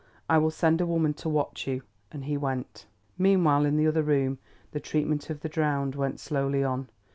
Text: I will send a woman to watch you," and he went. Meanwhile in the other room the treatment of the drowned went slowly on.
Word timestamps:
I 0.27 0.39
will 0.39 0.49
send 0.49 0.81
a 0.81 0.85
woman 0.87 1.13
to 1.13 1.29
watch 1.29 1.67
you," 1.67 1.83
and 2.11 2.25
he 2.25 2.35
went. 2.35 2.87
Meanwhile 3.19 3.65
in 3.65 3.77
the 3.77 3.85
other 3.85 4.01
room 4.01 4.39
the 4.71 4.79
treatment 4.79 5.29
of 5.29 5.41
the 5.41 5.47
drowned 5.47 5.93
went 5.93 6.19
slowly 6.19 6.63
on. 6.63 6.89